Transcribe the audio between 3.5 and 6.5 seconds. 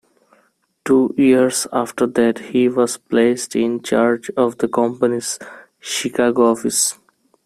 in charge of the company's Chicago